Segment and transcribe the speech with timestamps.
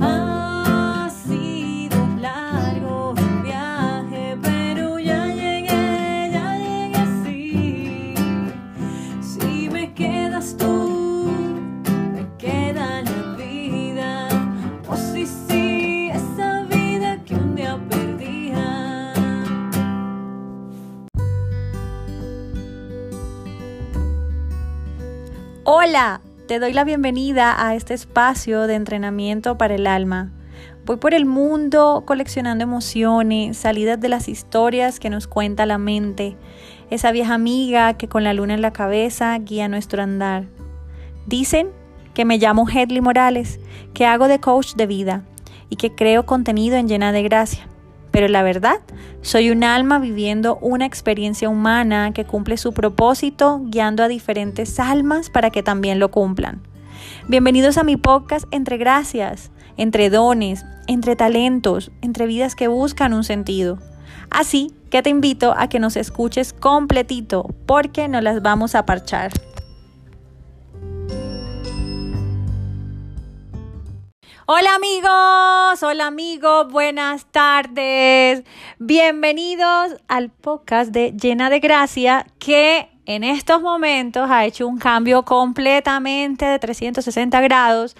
[0.00, 0.27] Ha
[26.48, 30.32] te doy la bienvenida a este espacio de entrenamiento para el alma.
[30.86, 36.38] Voy por el mundo coleccionando emociones, salidas de las historias que nos cuenta la mente,
[36.88, 40.46] esa vieja amiga que con la luna en la cabeza guía nuestro andar.
[41.26, 41.68] Dicen
[42.14, 43.60] que me llamo Hedley Morales,
[43.92, 45.24] que hago de coach de vida
[45.68, 47.68] y que creo contenido en llena de gracia.
[48.18, 48.80] Pero la verdad,
[49.22, 55.30] soy un alma viviendo una experiencia humana que cumple su propósito guiando a diferentes almas
[55.30, 56.60] para que también lo cumplan.
[57.28, 63.22] Bienvenidos a mi podcast Entre Gracias, entre dones, entre talentos, entre vidas que buscan un
[63.22, 63.78] sentido.
[64.30, 69.30] Así que te invito a que nos escuches completito porque nos las vamos a parchar.
[74.50, 78.44] Hola amigos, hola amigos, buenas tardes.
[78.78, 85.26] Bienvenidos al podcast de Llena de Gracia que en estos momentos ha hecho un cambio
[85.26, 87.94] completamente de 360 grados.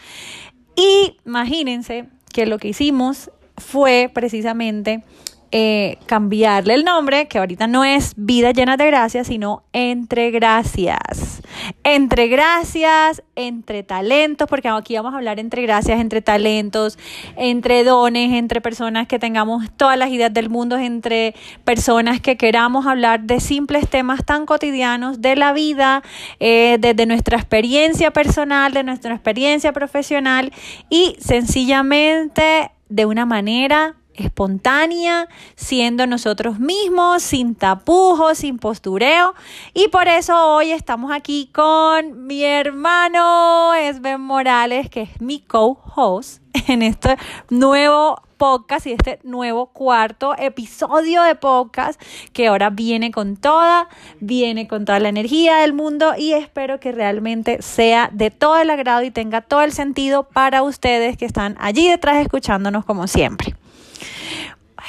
[0.75, 5.03] Y imagínense que lo que hicimos fue precisamente
[5.51, 11.43] eh, cambiarle el nombre, que ahorita no es Vida Llena de Gracia, sino Entre Gracias.
[11.85, 16.99] Entre gracias, entre talentos, porque aquí vamos a hablar entre gracias, entre talentos,
[17.37, 21.35] entre dones, entre personas que tengamos todas las ideas del mundo, entre
[21.65, 26.03] personas que queramos hablar de simples temas tan cotidianos de la vida,
[26.41, 30.53] eh, desde nuestra experiencia personal, de nuestra experiencia profesional
[30.91, 39.35] y sencillamente de una manera espontánea, siendo nosotros mismos, sin tapujos, sin postureo.
[39.75, 46.43] Y por eso hoy estamos aquí con mi hermano Esben Morales, que es mi co-host
[46.69, 47.17] en este
[47.51, 52.01] nuevo podcast y este nuevo cuarto episodio de podcast
[52.33, 53.89] que ahora viene con toda,
[54.21, 58.71] viene con toda la energía del mundo y espero que realmente sea de todo el
[58.71, 63.58] agrado y tenga todo el sentido para ustedes que están allí detrás escuchándonos como siempre.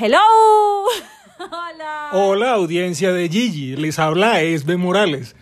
[0.02, 0.18] Hello.
[1.40, 2.10] Hola.
[2.14, 3.76] Hola, audiencia de Gigi.
[3.76, 5.36] Les habla Esbe Morales.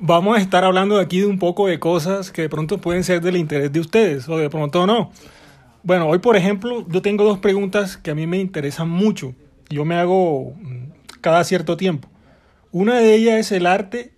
[0.00, 3.20] Vamos a estar hablando aquí de un poco de cosas que de pronto pueden ser
[3.20, 5.12] del interés de ustedes o de pronto no.
[5.84, 9.32] Bueno, hoy por ejemplo, yo tengo dos preguntas que a mí me interesan mucho.
[9.68, 12.08] Yo me hago mm, cada cierto tiempo.
[12.72, 14.12] Una de ellas es el arte.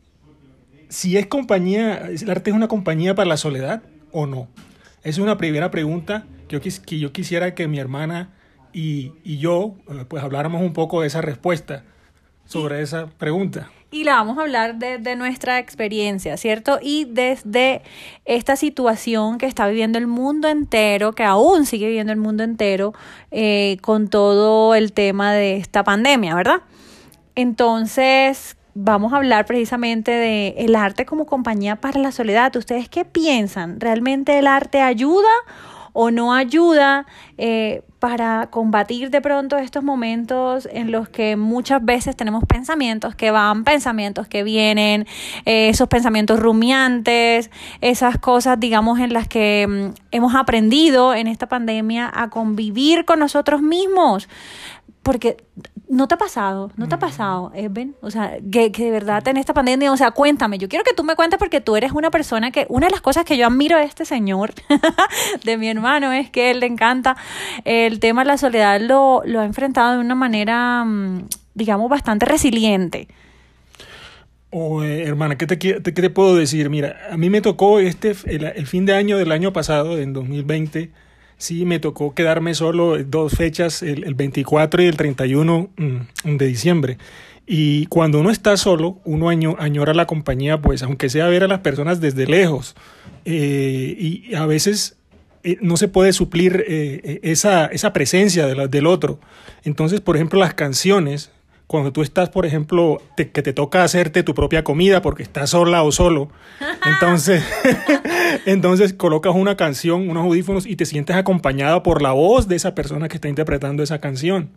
[0.88, 4.48] Si es compañía, el arte es una compañía para la soledad o no.
[5.02, 8.31] Es una primera pregunta que yo, que yo quisiera que mi hermana
[8.72, 11.84] y, y yo eh, pues habláramos un poco de esa respuesta
[12.44, 13.71] sobre esa pregunta.
[13.91, 16.78] Y la vamos a hablar desde de nuestra experiencia, ¿cierto?
[16.81, 17.82] Y desde
[18.25, 22.94] esta situación que está viviendo el mundo entero, que aún sigue viviendo el mundo entero,
[23.31, 26.62] eh, con todo el tema de esta pandemia, ¿verdad?
[27.34, 32.56] Entonces, vamos a hablar precisamente de el arte como compañía para la soledad.
[32.56, 33.78] ¿Ustedes qué piensan?
[33.78, 35.28] ¿Realmente el arte ayuda
[35.92, 37.06] o no ayuda
[37.38, 43.30] eh, para combatir de pronto estos momentos en los que muchas veces tenemos pensamientos que
[43.30, 45.06] van, pensamientos que vienen,
[45.44, 47.50] eh, esos pensamientos rumiantes,
[47.81, 53.20] esas cosas, digamos, en las que mm, hemos aprendido en esta pandemia a convivir con
[53.20, 54.28] nosotros mismos.
[55.02, 55.36] Porque
[55.92, 59.28] no te ha pasado, no te ha pasado, Eben, o sea, que, que, de verdad
[59.28, 61.92] en esta pandemia, o sea, cuéntame, yo quiero que tú me cuentes porque tú eres
[61.92, 64.54] una persona que, una de las cosas que yo admiro de este señor,
[65.44, 67.19] de mi hermano, es que él le encanta
[67.66, 72.25] el tema de la soledad, lo, lo ha enfrentado de una manera, mm, digamos, bastante
[72.25, 73.08] resiliente.
[74.48, 76.70] Oh, eh, hermana, ¿qué te, ¿qué te, puedo decir?
[76.70, 80.14] Mira, a mí me tocó este, el, el fin de año del año pasado, en
[80.14, 80.91] 2020,
[81.42, 86.46] sí me tocó quedarme solo dos fechas, el, el 24 y el 31 mm, de
[86.46, 86.99] diciembre.
[87.49, 91.58] Y cuando uno está solo, uno añora la compañía, pues aunque sea ver a las
[91.58, 92.76] personas desde lejos.
[93.25, 94.96] Eh, y a veces
[95.43, 99.19] eh, no se puede suplir eh, esa, esa, presencia de la, del otro.
[99.64, 101.32] Entonces, por ejemplo, las canciones,
[101.67, 105.50] cuando tú estás, por ejemplo, te, que te toca hacerte tu propia comida porque estás
[105.50, 106.31] sola o solo,
[106.87, 107.43] entonces,
[108.47, 112.75] entonces colocas una canción, unos audífonos y te sientes acompañado por la voz de esa
[112.75, 114.50] persona que está interpretando esa canción.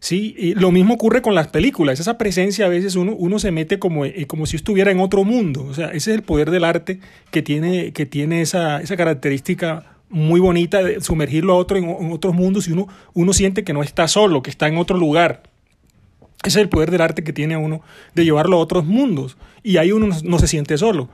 [0.00, 2.00] Sí, y lo mismo ocurre con las películas.
[2.00, 5.24] Esa presencia a veces uno, uno se mete como, eh, como si estuviera en otro
[5.24, 5.66] mundo.
[5.68, 7.00] O sea, ese es el poder del arte
[7.30, 12.34] que tiene, que tiene esa, esa característica muy bonita de sumergirlo a otro en, otros
[12.34, 15.42] mundos y uno, uno siente que no está solo, que está en otro lugar.
[16.42, 17.82] Ese es el poder del arte que tiene uno
[18.14, 19.36] de llevarlo a otros mundos.
[19.62, 21.10] Y ahí uno no, no se siente solo.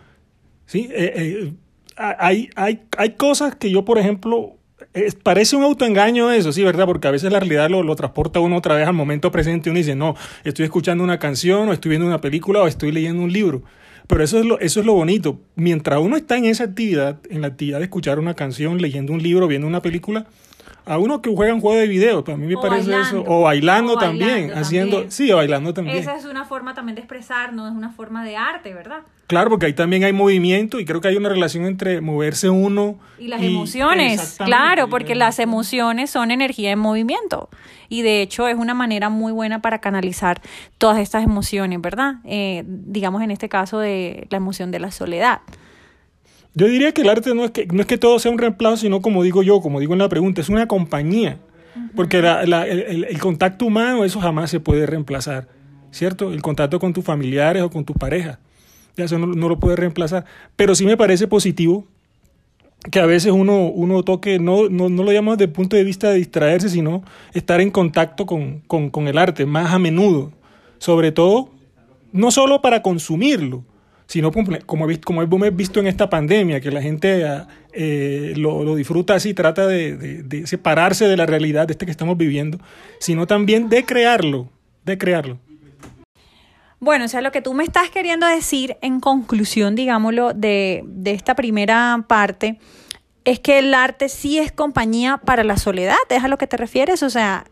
[0.67, 0.89] ¿sí?
[0.93, 1.53] Eh, eh,
[1.97, 4.57] hay, hay, hay cosas que yo, por ejemplo,
[5.23, 6.87] parece un autoengaño eso, sí, ¿verdad?
[6.87, 9.79] Porque a veces la realidad lo, lo transporta uno otra vez al momento presente uno
[9.79, 10.15] dice, no,
[10.45, 13.63] estoy escuchando una canción o estoy viendo una película o estoy leyendo un libro.
[14.07, 15.41] Pero eso es lo, eso es lo bonito.
[15.57, 19.23] Mientras uno está en esa actividad, en la actividad de escuchar una canción, leyendo un
[19.23, 20.27] libro, viendo una película,
[20.87, 23.21] a uno que juega un juego de video, a mí me O parece bailando.
[23.21, 23.25] eso.
[23.31, 25.11] O bailando O también, bailando haciendo, también.
[25.13, 25.97] sí, o bailando también.
[25.99, 29.01] Esa es una forma también de expresarnos, es una forma de arte, ¿verdad?
[29.27, 32.97] Claro, porque ahí también hay movimiento y creo que hay una relación entre moverse uno
[33.19, 37.49] Y las emociones, claro, porque las emociones son energía en movimiento.
[37.89, 40.41] Y de hecho es una manera muy buena para canalizar
[40.79, 42.17] todas estas emociones, ¿verdad?
[42.25, 45.41] Eh, digamos en este caso de la emoción de la soledad.
[46.57, 48.79] Yo diría que el arte no es que, no es que todo sea un reemplazo,
[48.79, 51.39] sino como digo yo, como digo en la pregunta, es una compañía.
[51.95, 55.47] Porque la- la- el, contacto humano, eso jamás se puede reemplazar,
[55.91, 56.33] ¿cierto?
[56.33, 58.39] El contacto con tus familiares o con tu pareja,
[58.97, 60.25] ya eso no, no lo puede reemplazar.
[60.57, 61.85] Pero sí me parece positivo
[62.91, 65.85] que a veces uno, uno toque, no, no, no lo llamamos desde el punto de
[65.85, 67.03] vista de distraerse, sino
[67.35, 70.33] estar en contacto con, con, con el arte más a menudo.
[70.79, 71.51] Sobre todo,
[72.13, 73.65] no solo para consumirlo,
[74.07, 74.57] sino como,
[75.05, 79.35] como, hemos visto en esta pandemia, que la gente ah, eh, lo, lo disfruta así,
[79.35, 82.59] trata de, de- de separarse de la realidad de este que estamos viviendo,
[83.01, 84.49] sino también de crearlo,
[84.85, 85.39] de crearlo.
[86.79, 91.13] Bueno, o sea, lo que tú me estás queriendo decir en conclusión, digámoslo, de, de
[91.13, 92.59] esta primera parte,
[93.25, 96.57] es que el arte sí es compañía para la soledad, ¿es a lo que te
[96.57, 97.03] refieres?
[97.03, 97.45] O sea,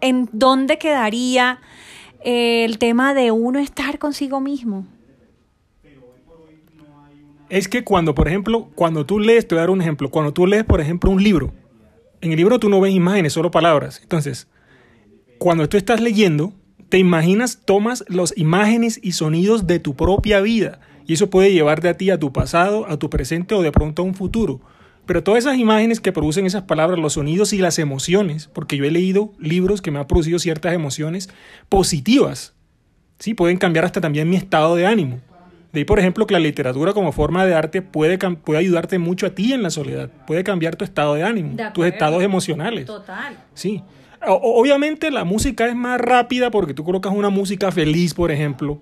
[0.00, 1.58] ¿en dónde quedaría
[2.22, 4.86] eh, el tema de uno estar consigo mismo?
[7.48, 10.32] Es que cuando, por ejemplo, cuando tú lees, te voy a dar un ejemplo, cuando
[10.32, 11.52] tú lees, por ejemplo, un libro,
[12.20, 14.00] en el libro tú no ves imágenes, solo palabras.
[14.02, 14.48] Entonces,
[15.38, 16.52] cuando tú estás leyendo,
[16.88, 20.80] te imaginas, tomas las imágenes y sonidos de tu propia vida.
[21.06, 24.02] Y eso puede llevarte a ti, a tu pasado, a tu presente o de pronto
[24.02, 24.60] a un futuro.
[25.06, 28.84] Pero todas esas imágenes que producen esas palabras, los sonidos y las emociones, porque yo
[28.84, 31.28] he leído libros que me han producido ciertas emociones
[31.68, 32.54] positivas,
[33.20, 33.34] ¿sí?
[33.34, 35.20] pueden cambiar hasta también mi estado de ánimo.
[35.72, 39.26] De ahí, por ejemplo, que la literatura como forma de arte puede, puede ayudarte mucho
[39.26, 42.86] a ti en la soledad, puede cambiar tu estado de ánimo, De tus estados emocionales.
[42.86, 43.36] Total.
[43.54, 43.82] Sí.
[44.26, 48.80] O- obviamente la música es más rápida porque tú colocas una música feliz, por ejemplo,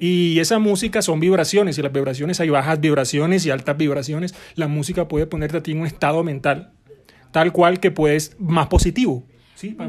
[0.00, 4.34] y esa música son vibraciones, y las vibraciones hay bajas vibraciones y altas vibraciones.
[4.56, 6.72] La música puede ponerte a ti en un estado mental,
[7.30, 9.24] tal cual que puedes más positivo.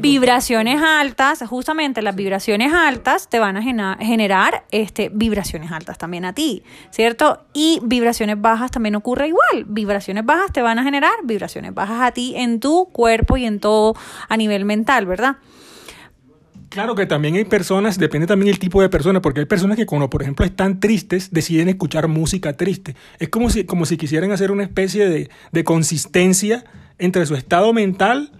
[0.00, 6.32] Vibraciones altas, justamente las vibraciones altas te van a generar este, vibraciones altas también a
[6.32, 7.46] ti, ¿cierto?
[7.52, 9.64] Y vibraciones bajas también ocurre igual.
[9.66, 13.58] Vibraciones bajas te van a generar vibraciones bajas a ti en tu cuerpo y en
[13.58, 13.94] todo
[14.28, 15.36] a nivel mental, ¿verdad?
[16.68, 19.86] Claro que también hay personas, depende también el tipo de personas, porque hay personas que
[19.86, 22.94] cuando, por ejemplo, están tristes, deciden escuchar música triste.
[23.18, 26.64] Es como si, como si quisieran hacer una especie de, de consistencia
[26.98, 28.30] entre su estado mental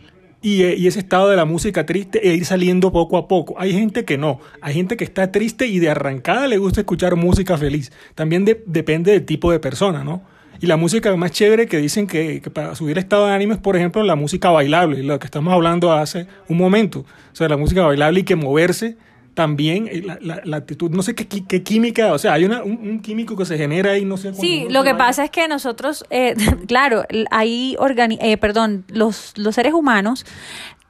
[0.47, 3.57] y, eh, y ese estado de la música triste e ir saliendo poco a poco.
[3.59, 7.17] Hay gente que no, hay gente que está triste y de arrancada le gusta escuchar
[7.17, 7.91] música feliz.
[8.15, 10.23] También de- depende del tipo de persona, ¿no?
[10.61, 13.77] Y la música más chévere que dicen que, para subir estado de ánimo es, por
[13.77, 17.01] ejemplo, la música bailable, lo que estamos hablando hace un momento.
[17.01, 18.97] O sea, la música bailable y que moverse
[19.37, 22.65] también, eh, la, la- la actitud, no sé qué, qué química, o sea, hay una,
[22.65, 24.33] un, un químico que se genera ahí, no sé.
[24.35, 26.35] Sí, lo que pasa es que nosotros, eh,
[26.67, 30.25] claro, hay organi eh, perdón, los, los seres humanos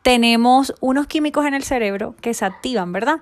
[0.03, 3.17] tenemos unos químicos en el cerebro que se activan, ¿verdad?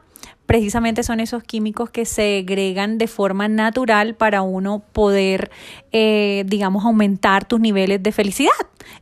[0.46, 5.50] Precisamente son esos químicos que se segregan de forma natural para uno poder,
[5.92, 8.52] eh, digamos, aumentar tus niveles de felicidad.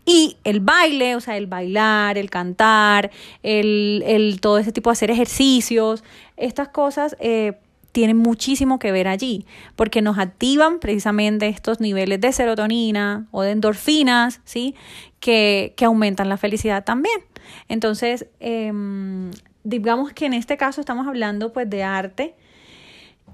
[0.05, 3.11] Y el baile, o sea, el bailar, el cantar,
[3.43, 6.05] el, el todo ese tipo de hacer ejercicios,
[6.37, 7.55] estas cosas eh,
[7.93, 9.47] tienen muchísimo que ver allí,
[9.77, 14.75] porque nos activan precisamente estos niveles de serotonina o de endorfinas, ¿sí?
[15.21, 17.21] Que, que aumentan la felicidad también.
[17.69, 19.31] Entonces, em,
[19.65, 22.35] digamos que en este caso estamos hablando pues de arte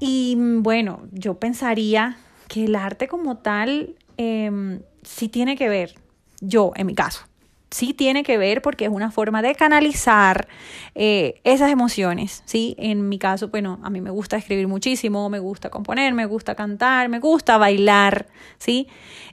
[0.00, 2.16] y mm, bueno, yo pensaría
[2.48, 5.94] que el arte como tal em, sí tiene que ver,
[6.40, 7.28] yo en mi caso,
[7.70, 10.48] sí tiene que ver porque es una forma de canalizar
[10.94, 12.74] eh, esas emociones, ¿sí?
[12.78, 16.54] En mi caso, bueno, a mí me gusta escribir muchísimo, me gusta componer, me gusta
[16.54, 18.26] cantar, me gusta bailar,
[18.58, 18.88] ¿sí?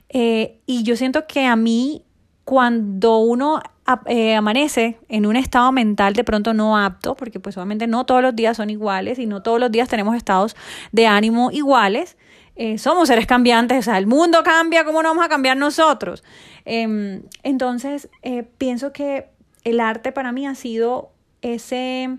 [0.08, 2.04] Eh, y yo siento que a mí,
[2.46, 3.60] cuando uno
[4.06, 8.22] eh, amanece en un estado mental de pronto no apto, porque pues obviamente no todos
[8.22, 10.54] los días son iguales y no todos los días tenemos estados
[10.92, 12.16] de ánimo iguales,
[12.54, 16.22] eh, somos seres cambiantes, o sea, el mundo cambia, ¿cómo no vamos a cambiar nosotros?
[16.64, 19.26] Em, entonces, eh, pienso que
[19.64, 21.10] el arte para mí ha sido
[21.42, 22.16] ese,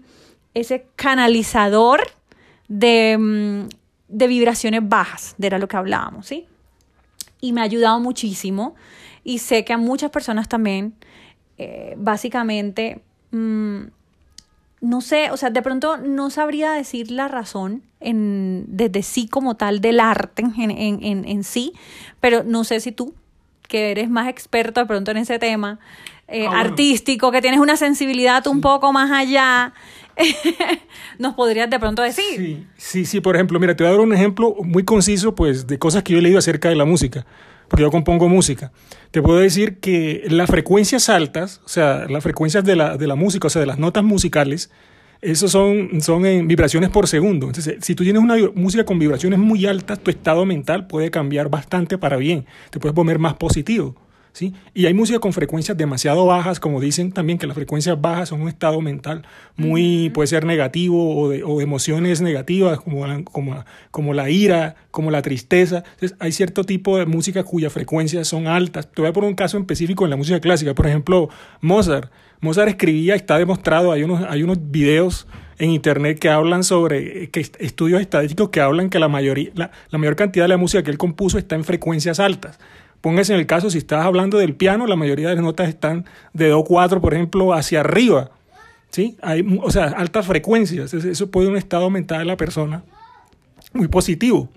[0.97, 2.01] canalizador
[2.67, 3.69] de, mm,
[4.09, 6.47] de vibraciones bajas, era lo que hablábamos, ¿sí?
[7.39, 8.75] Y me ha ayudado muchísimo
[9.27, 10.93] y sé que a muchas personas también,
[11.57, 13.79] eh, básicamente, mm,
[14.79, 19.55] no sé, o sea, de pronto no sabría decir la razón en, desde sí como
[19.57, 21.73] tal del arte en, en, en, sí,
[22.21, 23.13] pero no sé si tú,
[23.67, 25.77] que eres más experto de pronto en ese tema,
[26.29, 26.61] eh, Ah, bueno.
[26.61, 29.73] artístico, que tienes una sensibilidad un poco más allá,
[31.19, 32.23] nos podrías de pronto decir.
[32.37, 35.67] Sí, sí, sí, por ejemplo, mira, te voy a dar un ejemplo muy conciso, pues,
[35.67, 37.25] de cosas que yo he leído acerca de la música,
[37.67, 38.71] porque yo compongo música.
[39.11, 43.15] Te puedo decir que las frecuencias altas, o sea, las frecuencias de la, de la
[43.15, 44.71] música, o sea, de las notas musicales,
[45.21, 47.47] esos son, son en vibraciones por segundo.
[47.47, 51.49] Entonces, si tú tienes una música con vibraciones muy altas, tu estado mental puede cambiar
[51.49, 52.45] bastante para bien.
[52.69, 53.95] Te puedes poner más positivo.
[54.33, 54.53] ¿Sí?
[54.73, 58.41] Y hay música con frecuencias demasiado bajas, como dicen también que las frecuencias bajas son
[58.41, 59.23] un estado mental
[59.55, 64.29] muy, puede ser negativo o de, o de emociones negativas, como la, como, como la
[64.29, 65.83] ira, como la tristeza.
[65.93, 68.91] Entonces, hay cierto tipo de música cuyas frecuencias son altas.
[68.91, 70.73] Te voy a poner un caso específico en la música clásica.
[70.75, 71.29] Por ejemplo,
[71.61, 72.11] Mozart.
[72.39, 77.39] Mozart escribía, está demostrado, hay unos, hay unos videos en internet que hablan sobre, que
[77.39, 80.83] est- estudios estadísticos que hablan que la, mayoría, la, la mayor cantidad de la música
[80.83, 82.59] que él compuso está en frecuencias altas.
[83.07, 86.03] Póngase en el caso, si estás hablando del piano, la mayoría de las notas están
[86.33, 88.31] de do 4, por ejemplo, hacia arriba.
[88.89, 89.15] ¿sí?
[89.21, 90.93] Hay, o sea, altas frecuencias.
[90.93, 92.83] Eso- puede un estado mental de la persona
[93.71, 94.49] muy positivo.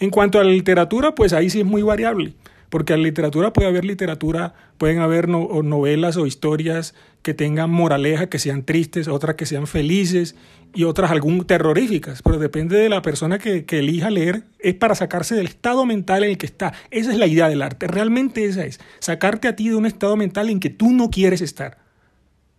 [0.00, 2.34] En cuanto a la literatura, pues ahí sí es muy variable,
[2.68, 7.70] porque en la literatura puede haber literatura, pueden haber no- novelas o historias que tengan
[7.70, 10.36] moraleja, que sean tristes, otras que sean felices
[10.74, 14.94] y otras algún terroríficas, pero depende de la persona que, que elija leer, es para
[14.94, 16.72] sacarse del estado mental en el que está.
[16.90, 20.16] Esa es la idea del arte, realmente esa es, sacarte a ti de un estado
[20.16, 21.78] mental en que tú no quieres estar.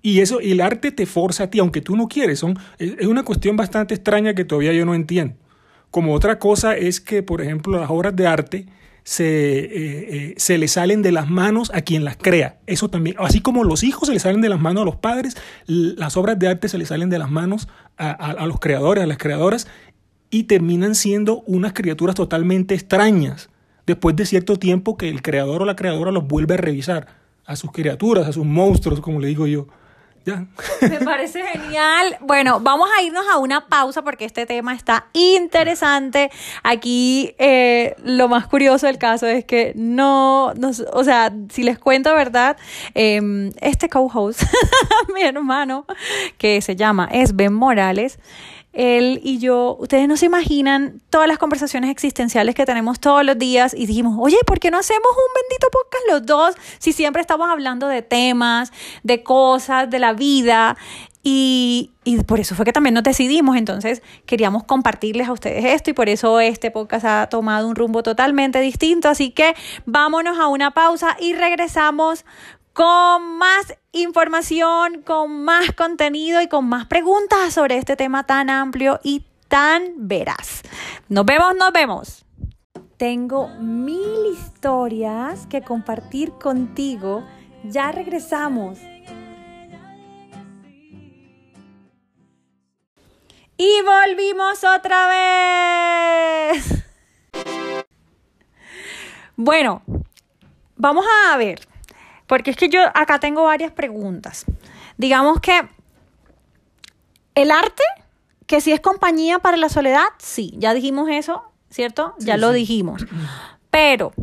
[0.02, 2.38] Y eso, el arte te forza a ti, aunque tú no quieres.
[2.38, 5.34] Son, es una cuestión bastante extraña que todavía yo no entiendo.
[5.90, 8.68] Como otra cosa es que, por ejemplo, las obras de arte
[9.06, 12.58] se, eh, eh, se le salen de las manos a quien las crea.
[12.66, 15.38] Eso también, así como los hijos se le salen de las manos a los padres,
[15.68, 19.08] las obras de arte se le salen de las manos a- a los creadores, a
[19.08, 19.68] las creadoras,
[20.32, 23.50] y terminan siendo unas criaturas totalmente extrañas.
[23.86, 27.08] Después de cierto tiempo que el creador o la creadora los vuelve a revisar
[27.46, 29.68] a sus criaturas, a sus monstruos, como le digo yo.
[30.26, 30.46] Ya.
[30.82, 32.18] Me parece genial.
[32.22, 36.32] Bueno, vamos a irnos a una pausa porque este tema está interesante.
[36.64, 41.78] Aquí eh, lo más curioso del caso es que no, nos- o sea, si les
[41.78, 42.58] cuento verdad,
[42.96, 44.42] eh, este co-host,
[45.14, 45.86] mi hermano,
[46.40, 48.18] que se llama Esben Morales,
[48.76, 53.38] él y yo, ustedes no se imaginan todas las conversaciones existenciales que tenemos todos los
[53.38, 57.22] días y dijimos, oye, ¿por qué no hacemos un bendito podcast los dos si siempre
[57.22, 58.72] estamos hablando de temas,
[59.04, 60.78] de cosas, de la vida?
[61.28, 61.92] Y,
[62.28, 66.08] por eso fue que también nos decidimos, entonces queríamos compartirles a ustedes esto y por
[66.08, 69.56] eso este podcast ha tomado un rumbo totalmente distinto, así que
[69.88, 72.26] vámonos a una pausa y regresamos
[72.76, 79.00] con más información, con más contenido y con más preguntas sobre este tema tan amplio
[79.02, 80.62] y tan veraz.
[81.08, 82.26] Nos vemos, nos vemos.
[82.98, 87.26] Tengo mil historias que compartir contigo.
[87.64, 88.78] Ya regresamos.
[93.56, 95.08] Y volvimos otra
[96.52, 96.84] vez.
[99.38, 99.82] Bueno,
[100.76, 101.66] vamos a ver,
[102.28, 104.46] porque es que yo acá tengo varias preguntas.
[104.98, 105.68] Digamos que
[107.36, 107.84] el arte,
[108.48, 112.16] que si es compañía para la soledad, sí, ya dijimos eso, ¿cierto?
[112.20, 112.60] ya lo sí.
[112.60, 113.06] dijimos.
[113.70, 114.14] Pero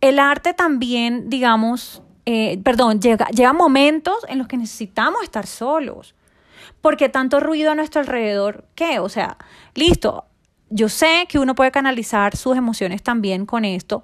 [0.00, 6.14] el arte también, digamos, eh, perdón, llega, llega momentos en los que necesitamos estar solos.
[6.80, 8.98] Porque tanto ruido a nuestro alrededor, ¿qué?
[8.98, 9.36] O sea,
[9.74, 10.24] listo,
[10.68, 14.02] yo sé que uno puede canalizar sus emociones también con esto,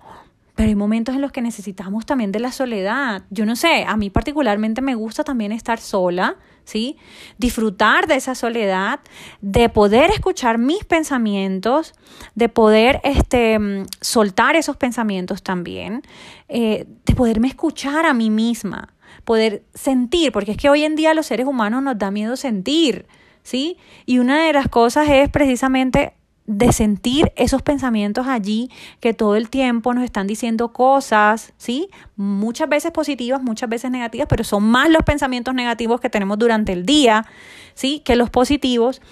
[0.59, 3.23] pero hay momentos en los que necesitamos también de la soledad.
[3.31, 6.35] Yo no sé, a mí particularmente me gusta también estar sola,
[6.65, 6.97] ¿sí?
[7.39, 8.99] Disfrutar de esa soledad,
[9.41, 11.95] de poder escuchar mis pensamientos,
[12.35, 16.03] de poder este, mm, soltar esos pensamientos también,
[16.49, 21.15] eh, de poderme escuchar a mí misma, poder sentir, porque es que hoy en día
[21.15, 23.07] los seres humanos nos da miedo sentir,
[23.45, 23.77] ¿sí?
[24.07, 26.15] Y una de las cosas es precisamente
[26.49, 31.91] de sentir esos pensamientos allí que todo el tiempo nos están diciendo cosas, ¿sí?
[32.17, 36.73] Muchas veces positivas, muchas veces negativas, pero son más los pensamientos negativos que tenemos durante
[36.73, 37.27] el día,
[37.75, 38.01] ¿sí?
[38.01, 39.03] Que los positivos.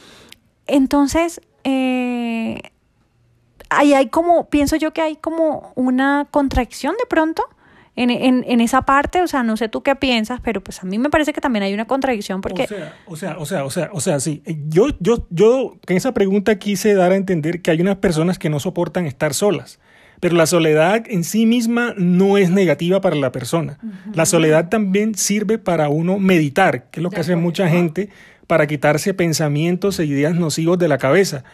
[0.66, 2.58] Entonces, eh,
[3.68, 7.44] ahí hay como, pienso yo que hay como una contradicción de pronto
[7.96, 10.86] en, en, en esa parte, o sea, no sé tú qué piensas, pero pues a
[10.86, 12.64] mí me parece que también hay una contradicción porque...
[12.64, 14.42] O sea, o sea, o sea, o sea, o sea, sí.
[14.68, 18.50] Yo, yo, yo en esa pregunta quise dar a entender que hay unas personas que
[18.50, 19.80] no soportan estar solas.
[20.20, 23.78] Pero la soledad en sí misma no es negativa para la persona.
[24.14, 28.08] La soledad también sirve para uno meditar, que es lo que hace mucha gente
[28.46, 31.44] para quitarse pensamientos e ideas nocivos de la cabeza.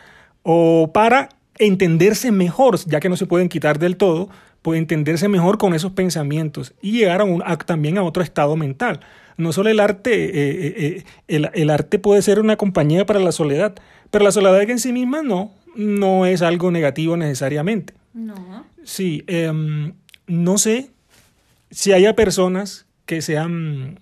[0.43, 4.29] O para entenderse mejor, ya que no se pueden quitar del todo,
[4.63, 8.57] puede entenderse mejor con esos pensamientos y llegar a un, a- también a otro estado
[8.57, 9.01] mental.
[9.37, 13.19] No solo el arte, eh, eh, eh, el, el arte puede ser una compañía para
[13.19, 13.75] la soledad,
[14.11, 17.95] pero la soledad en sí misma no, no es algo negativo necesariamente.
[18.15, 18.65] No.
[18.85, 19.95] Sí, em,
[20.27, 20.91] no sé
[21.71, 23.99] si haya personas que sean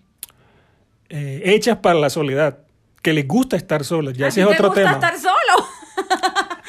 [1.09, 2.59] eh, hechas para la soledad,
[3.03, 4.93] que les gusta estar solas, ya ¿A ese es otro gusta tema.
[4.95, 5.19] estar?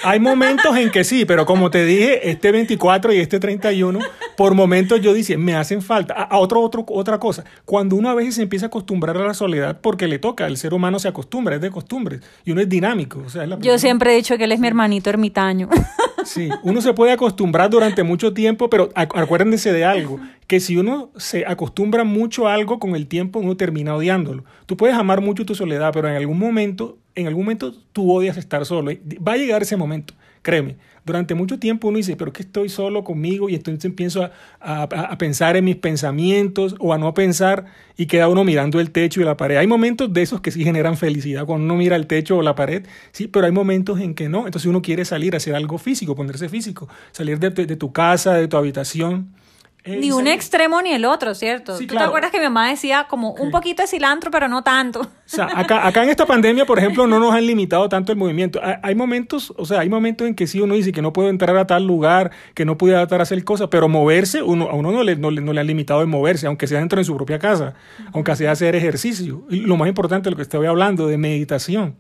[0.03, 4.00] Hay momentos en que sí, pero como te dije, este 24 y este 31,
[4.41, 6.15] por momentos yo dije, me hacen falta.
[6.15, 9.24] A, a otro, otro, otra cosa, cuando uno a veces se empieza a acostumbrar a
[9.27, 12.62] la soledad porque le toca, el ser humano se acostumbra, es de costumbres, y uno
[12.62, 13.21] es dinámico.
[13.24, 15.69] O sea, es la Yo siempre he dicho que él es mi hermanito ermitaño.
[16.24, 20.77] Sí, uno se puede acostumbrar durante mucho tiempo, pero ac- acuérdense de algo, que si
[20.77, 24.43] uno se acostumbra mucho a algo con el tiempo, uno termina odiándolo.
[24.67, 28.38] Tú puedes amar mucho tu soledad, pero en algún momento, en algún momento tú odias
[28.38, 28.91] estar solo.
[29.27, 30.77] Va a llegar ese momento, créeme.
[31.03, 34.83] Durante mucho tiempo uno dice, pero que estoy solo conmigo y entonces empiezo a, a-
[34.83, 37.65] a pensar en mis pensamientos o a no pensar
[37.98, 39.57] y queda uno mirando el techo y la pared.
[39.57, 42.53] Hay momentos de esos que sí generan felicidad cuando uno mira el techo o la
[42.55, 44.45] pared, sí, pero hay momentos en que no.
[44.45, 48.33] Entonces uno quiere salir a hacer algo físico, ponerse físico, salir de, de tu casa,
[48.36, 49.29] de tu habitación.
[49.83, 51.75] Eh, Ni un extremo ni el otro, ¿cierto?
[51.75, 54.63] Sí, ¿Tú te acuerdas que mi mamá decía como un poquito de cilantro, pero no
[54.63, 55.01] tanto?
[55.01, 58.17] O sea, acá, acá en esta pandemia, por ejemplo, no nos han limitado tanto el
[58.17, 58.61] movimiento.
[58.83, 61.57] Hay, momentos, o sea, hay momentos en que sí uno dice que no puedo entrar
[61.57, 64.91] a tal lugar, que no pudiera estar a hacer cosas, pero moverse, uno, a uno
[64.91, 67.15] no le, no, le, no le han limitado el moverse, aunque sea dentro de su
[67.15, 67.73] propia casa,
[68.13, 69.47] aunque sea hacer ejercicio.
[69.50, 71.95] Y lo más importante, lo que estoy hablando, de meditación.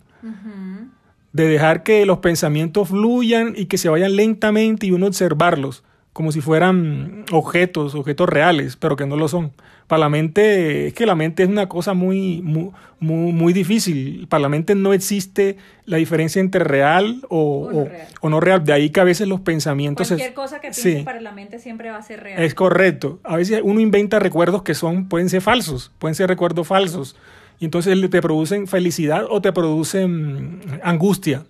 [1.33, 6.31] De dejar que los pensamientos fluyan y que se vayan lentamente y uno observarlos como
[6.31, 9.51] si fueran objetos, objetos reales, pero que no lo son.
[9.87, 12.69] Para la mente, es que la mente es una cosa muy, muy,
[12.99, 14.25] muy, muy difícil.
[14.29, 18.07] Para la mente no existe la diferencia entre real o, O no o- real.
[18.21, 18.63] o no real.
[18.63, 20.07] De ahí que a veces los pensamientos...
[20.07, 21.03] Cualquier es- cosa que pienses sí.
[21.03, 22.41] para la mente siempre va a ser real.
[22.41, 23.19] Es correcto.
[23.23, 27.17] A veces uno inventa recuerdos que son, pueden ser falsos, pueden ser recuerdos falsos.
[27.59, 31.43] Y entonces te producen felicidad o te producen mm, angustia.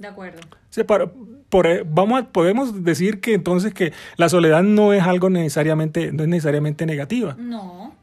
[0.00, 0.40] De acuerdo.
[0.86, 1.08] Para-
[1.48, 6.10] por- eh, vamos a- podemos decir que entonces que la soledad no es algo necesariamente,
[6.12, 7.36] no es necesariamente negativa.
[7.38, 7.94] No,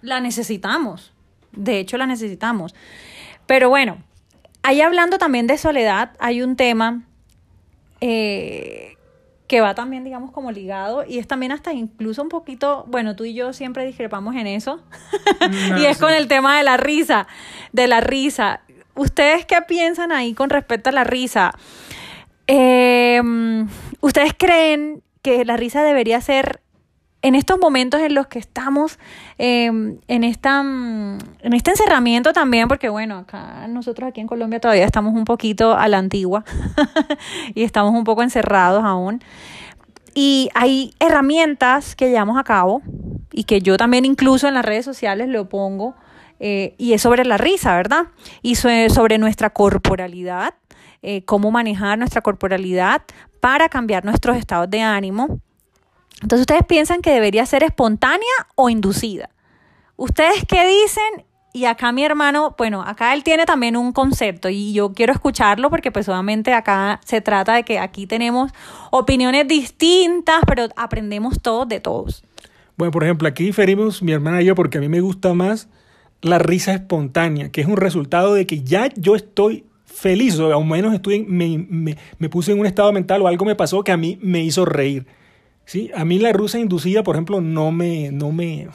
[0.00, 1.12] la necesitamos.
[1.52, 2.74] De hecho, la necesitamos.
[3.46, 3.98] Pero bueno,
[4.62, 7.02] ahí hablando también de soledad, hay un tema
[8.00, 8.96] eh,
[9.48, 13.24] que va también, digamos, como ligado y es también hasta incluso un poquito, bueno, tú
[13.24, 14.82] y yo siempre discrepamos en eso,
[15.80, 17.26] y es con el tema de la risa,
[17.72, 18.60] de la risa.
[18.98, 21.52] ¿Ustedes qué piensan ahí con respecto a la risa?
[22.48, 23.22] Eh,
[24.00, 26.60] ¿Ustedes creen que la risa debería ser
[27.22, 28.98] en estos momentos en los que estamos
[29.38, 34.60] eh, en, esta, mm, en este encerramiento también, porque bueno, acá nosotros aquí en Colombia
[34.60, 36.44] todavía estamos un poquito a la antigua
[37.54, 39.22] y estamos un poco encerrados aún.
[40.14, 42.82] Y hay herramientas que llevamos a cabo
[43.32, 45.94] y que yo también incluso en las redes sociales lo pongo,
[46.40, 48.06] eh, y es sobre la risa, ¿verdad?
[48.42, 50.54] Y so- sobre nuestra corporalidad,
[51.02, 53.02] eh, cómo manejar nuestra corporalidad
[53.40, 55.40] para cambiar nuestros estados de ánimo.
[56.22, 59.30] Entonces, ¿ustedes piensan que debería ser espontánea o inducida?
[59.96, 61.24] ¿Ustedes qué dicen?
[61.52, 65.70] Y acá mi hermano, bueno, acá él tiene también un concepto y yo quiero escucharlo
[65.70, 68.52] porque pues obviamente acá se trata de que aquí tenemos
[68.90, 72.22] opiniones distintas, pero aprendemos todos de todos.
[72.76, 75.68] Bueno, por ejemplo, aquí diferimos mi hermana y yo porque a mí me gusta más
[76.22, 80.64] la risa espontánea, que es un resultado de que ya yo estoy feliz, o al
[80.64, 83.96] menos estoy me- me puse en un estado mental o algo me pasó que a
[83.96, 85.06] mí me hizo reír.
[85.64, 85.90] ¿sí?
[85.94, 88.68] A mí la risa inducida, por ejemplo, no me, no me,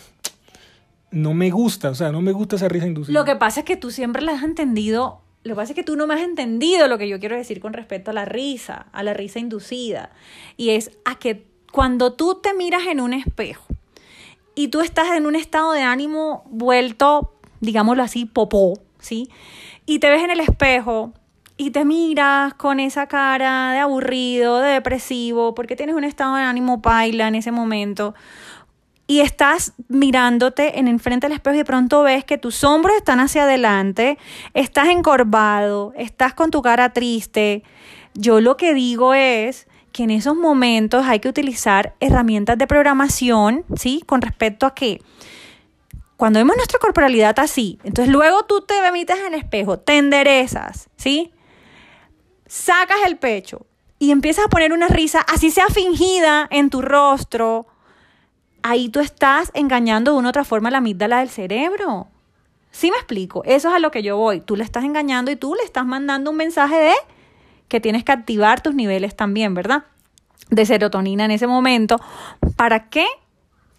[1.11, 3.17] no me gusta, o sea, no me gusta esa risa inducida.
[3.17, 5.21] Lo que pasa es que tú siempre la has entendido.
[5.43, 7.59] Lo que pasa es que tú no me has entendido lo que yo quiero decir
[7.59, 10.11] con respecto a la risa, a la risa inducida.
[10.55, 13.65] Y es a que cuando tú te miras en un espejo
[14.55, 19.29] y tú estás en un estado de ánimo vuelto, digámoslo así, popó, ¿sí?
[19.85, 21.13] Y te ves en el espejo
[21.57, 26.43] y te miras con esa cara de aburrido, de depresivo, porque tienes un estado de
[26.43, 28.13] ánimo paila en ese momento
[29.05, 33.19] y estás mirándote en enfrente del espejo y de pronto ves que tus hombros están
[33.19, 34.17] hacia adelante,
[34.53, 37.63] estás encorvado, estás con tu cara triste.
[38.13, 43.63] Yo lo que digo es que en esos momentos hay que utilizar herramientas de programación,
[43.77, 44.03] ¿sí?
[44.05, 45.01] Con respecto a que
[46.17, 51.31] cuando vemos nuestra corporalidad así, entonces luego tú te emites en espejo, te enderezas, ¿sí?
[52.47, 53.65] Sacas el pecho
[53.99, 57.67] y empiezas a poner una risa, así sea fingida en tu rostro,
[58.63, 62.07] ahí tú estás engañando de una u otra forma la amígdala del cerebro.
[62.71, 63.43] ¿Sí me explico?
[63.45, 64.41] Eso es a lo que yo voy.
[64.41, 66.93] Tú le estás engañando y tú le estás mandando un mensaje de
[67.73, 69.85] que tienes que activar tus niveles también, ¿verdad?
[70.51, 71.99] De serotonina en ese momento.
[72.55, 73.07] ¿Para qué?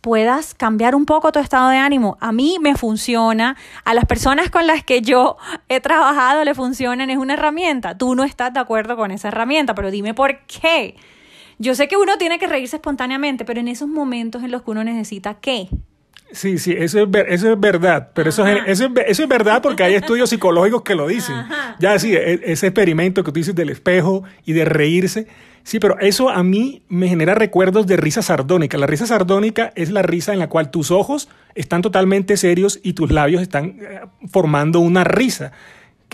[0.01, 2.19] puedas cambiar un poco tu estado de ánimo.
[2.21, 5.39] A mí me funciona, a las personas con las que yo
[5.71, 7.97] he trabajado le funcionan, es una herramienta.
[7.97, 10.97] Tú no estás de acuerdo con esa herramienta, pero dime por qué.
[11.59, 14.73] Yo sé que uno tiene que reírse espontáneamente, pero en esos momentos en los que
[14.73, 15.71] uno necesita qué.
[16.35, 19.63] Sí, sí, eso es, eso es verdad, pero eso es, eso, es, eso es verdad
[19.63, 21.37] porque hay estudios psicológicos que lo dicen.
[21.79, 25.29] Ya sí, e, ese experimento que tú dices del espejo y de reírse,
[25.63, 28.77] sí, pero eso a mí me genera recuerdos de risa sardónica.
[28.79, 32.95] La risa sardónica es la risa en la cual tus ojos están totalmente serios y
[32.95, 35.53] tus labios están eh, formando una risa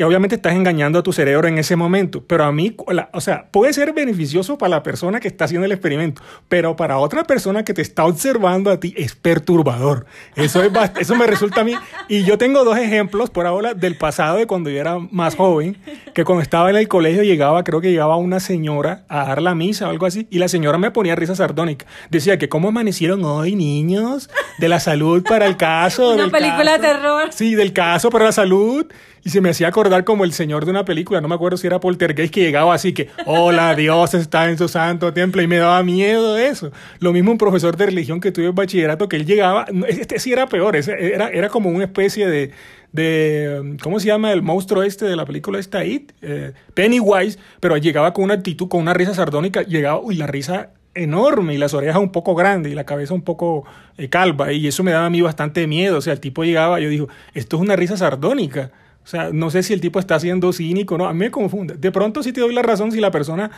[0.01, 2.75] que obviamente estás engañando a tu cerebro en ese momento, pero a mí,
[3.13, 6.97] o sea, puede ser beneficioso para la persona que está haciendo el experimento, pero para
[6.97, 10.07] otra persona que te está observando a ti es perturbador.
[10.37, 11.75] Eso, es, eso me resulta a mí.
[12.09, 15.77] Y yo tengo dos ejemplos por ahora del pasado de cuando yo era más joven,
[16.15, 19.55] que cuando estaba en el colegio llegaba, creo que llegaba una señora a dar la
[19.55, 21.85] misa o algo así, y la señora me ponía risa sardónica.
[22.09, 26.09] Decía que cómo amanecieron hoy, niños, de la salud para el caso.
[26.15, 27.29] Una película de terror.
[27.35, 28.87] Sí, del caso para la salud.
[29.23, 31.67] Y se me hacía acordar como el señor de una película, no me acuerdo si
[31.67, 35.59] era Poltergeist, que llegaba así que, hola, Dios está en su santo templo, y me
[35.59, 36.71] daba miedo eso.
[36.99, 40.33] Lo mismo un profesor de religión que tuve en bachillerato, que él llegaba, este sí
[40.33, 42.53] era peor, era, era como una especie de,
[42.93, 46.13] de, ¿cómo se llama el monstruo este de la película esta It?
[46.23, 50.71] Eh, Pennywise, pero llegaba con una actitud, con una risa sardónica, llegaba, uy, la risa
[50.95, 53.65] enorme y las orejas un poco grandes y la cabeza un poco
[53.97, 56.81] eh, calva y eso me daba a mí bastante miedo, o sea, el tipo llegaba,
[56.81, 58.73] yo digo, esto es una risa sardónica
[59.03, 61.75] o sea, no sé si el tipo está siendo cínico, no, a mí me confunde.
[61.75, 63.51] De pronto sí te doy la razón si la persona,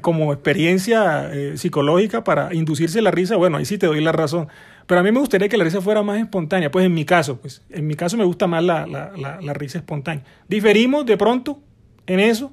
[0.00, 4.48] como experiencia eh, psicológica para inducirse la risa, bueno, ahí sí te doy la razón.
[4.86, 7.38] Pero a mí me gustaría que la risa fuera más espontánea, pues en mi caso,
[7.38, 10.24] pues en mi caso me gusta más la, la, la, risa espontánea.
[10.48, 11.60] Diferimos de pronto
[12.06, 12.52] en eso,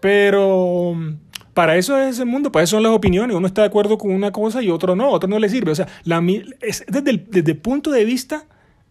[0.00, 1.14] pero mm,
[1.54, 3.36] para eso es el mundo, para eso son las opiniones.
[3.36, 5.70] Uno está de acuerdo con una cosa y otro no, otro no le sirve.
[5.70, 6.22] O sea, la,
[6.60, 8.44] es desde, desde el punto de vista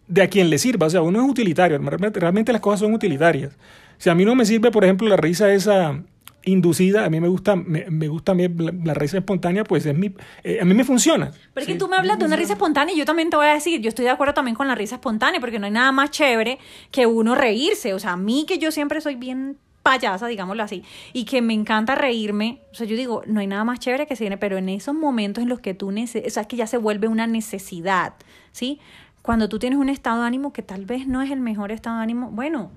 [0.08, 0.86] de a quien le sirva.
[0.86, 3.56] O sea, uno es utilitario, realmente las cosas son utilitarias.
[3.98, 6.02] Si a mí no me sirve, por ejemplo, la risa esa
[6.44, 10.12] inducida, a mí me gusta, me, gusta a mí la, risa espontánea, pues es mi,
[10.42, 11.30] eh, a mí me funciona.
[11.54, 13.46] Pero es que tú me hablas de una risa espontánea y yo también te voy
[13.46, 15.92] a decir, yo estoy de acuerdo también con la risa espontánea, porque no hay nada
[15.92, 16.58] más chévere
[16.90, 17.94] que uno reírse.
[17.94, 21.54] O sea, a mí que yo siempre soy bien payasa, digámoslo así, y que me
[21.54, 24.56] encanta reírme, o sea, yo digo, no hay nada más chévere que se viene, pero
[24.56, 27.08] en esos momentos en los que tú necesitas, o sea, es que ya se vuelve
[27.08, 28.14] una necesidad,
[28.52, 28.80] ¿sí?
[29.22, 31.96] Cuando tú tienes un estado de ánimo que tal vez no es el mejor estado
[31.96, 32.72] de ánimo, bueno,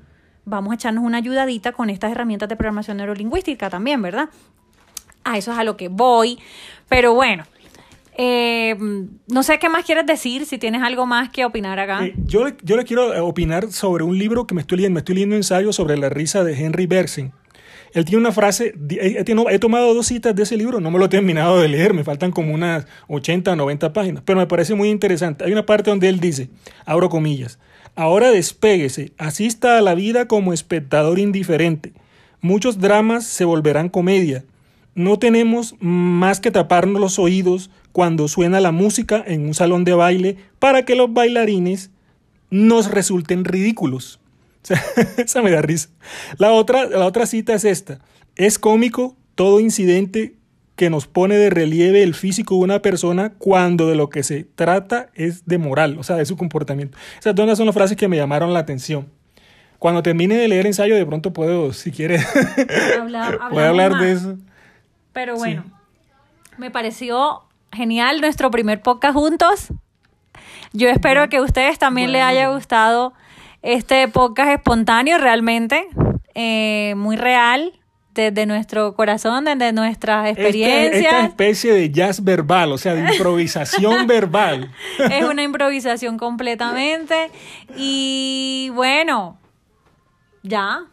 [0.46, 4.30] vamos a echarnos una ayudadita con estas herramientas de programación neurolingüística también, ¿verdad?
[5.24, 6.38] A eso es a lo que voy.
[6.88, 7.46] Pero bueno,
[8.16, 8.76] eh,
[9.28, 12.06] no sé qué más quieres decir, si tienes algo más que opinar acá.
[12.06, 14.94] Eh, yo, yo le quiero opinar sobre un libro que me estoy leyendo.
[14.94, 17.34] Me estoy leyendo un ensayo sobre la risa de Henry Bergson.
[17.96, 21.10] Él tiene una frase, he, tomado dos citas de ese libro, no me lo he
[21.10, 24.90] terminado de leer, me faltan como unas 80 o 90 páginas, pero me parece muy
[24.90, 25.46] interesante.
[25.46, 26.50] Hay una parte donde él dice,
[26.86, 27.58] abro comillas,
[27.96, 31.94] ahora despéguese, asista a la vida como espectador indiferente.
[32.42, 34.44] Muchos dramas se volverán comedia.
[34.94, 39.94] No tenemos más que taparnos los oídos cuando suena la música en un salón de
[39.94, 41.92] baile para que los bailarines
[42.50, 44.20] nos resulten ridículos.
[45.18, 45.90] esa me da risa.
[46.38, 48.00] La otra, la otra cita es esta.
[48.36, 50.36] Es cómico todo incidente
[50.76, 54.44] que nos pone de relieve el físico de una persona cuando de lo que se
[54.44, 56.98] trata es de moral, o sea, de su comportamiento.
[57.20, 59.10] Esas dos son las frases que me llamaron la atención.
[59.80, 62.26] Cuando termine de leer el ensayo, de pronto puedo, si quieres,
[63.00, 64.38] hablar, hablar de eso.
[65.14, 65.64] Pero bueno,
[66.58, 69.68] me pareció genial nuestro primer podcast juntos.
[70.74, 73.14] Yo espero que a ustedes también les haya gustado
[73.66, 75.88] este podcast espontáneo realmente,
[76.36, 77.74] eh, muy real,
[78.14, 81.04] desde nuestro corazón, desde nuestras experiencias.
[81.04, 84.72] Esta, especie de jazz verbal, o sea, de improvisación verbal.
[85.12, 87.32] Es una improvisación completamente.
[87.76, 89.40] Y bueno,
[90.44, 90.86] ya.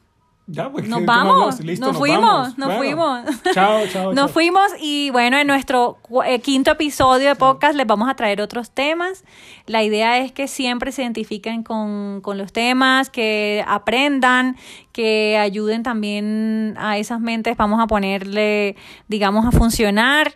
[0.48, 1.60] Ya, pues, Nos ¿qué- qué vamos?
[1.60, 2.58] Listo, nos fuimos, vamos.
[2.58, 3.20] nos fuimos.
[3.54, 3.86] Chao, chao.
[3.92, 4.12] chao.
[4.12, 8.40] Nos fuimos y bueno, en nuestro eh, quinto episodio de podcast les vamos a traer
[8.40, 9.24] otros temas.
[9.66, 14.56] La idea es que siempre se identifiquen con, con los temas, que aprendan,
[14.92, 18.76] que ayuden también a esas mentes, vamos a ponerle,
[19.08, 20.34] digamos, a funcionar.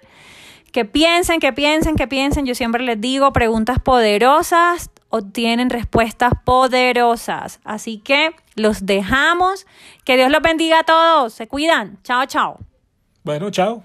[0.72, 2.44] Que piensen, que piensen, que piensen.
[2.46, 7.60] Yo siempre les digo, preguntas poderosas obtienen respuestas poderosas.
[7.64, 9.66] Así que los dejamos.
[10.04, 11.34] Que Dios los bendiga a todos.
[11.34, 11.98] Se cuidan.
[12.02, 12.58] Chao, chao.
[13.24, 13.82] Bueno, chao.